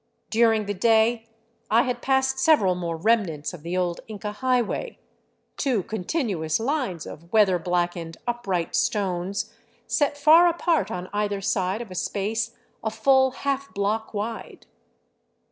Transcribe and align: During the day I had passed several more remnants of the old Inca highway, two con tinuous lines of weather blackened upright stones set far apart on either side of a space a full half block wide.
During 0.31 0.65
the 0.65 0.73
day 0.73 1.27
I 1.69 1.83
had 1.83 2.01
passed 2.01 2.39
several 2.39 2.73
more 2.73 2.97
remnants 2.97 3.53
of 3.53 3.61
the 3.61 3.77
old 3.77 3.99
Inca 4.07 4.31
highway, 4.31 4.97
two 5.57 5.83
con 5.83 6.05
tinuous 6.05 6.59
lines 6.59 7.05
of 7.05 7.31
weather 7.31 7.59
blackened 7.59 8.17
upright 8.25 8.75
stones 8.75 9.53
set 9.85 10.17
far 10.17 10.47
apart 10.47 10.89
on 10.89 11.07
either 11.13 11.39
side 11.39 11.83
of 11.83 11.91
a 11.91 11.93
space 11.93 12.55
a 12.83 12.89
full 12.89 13.29
half 13.29 13.71
block 13.75 14.11
wide. 14.11 14.65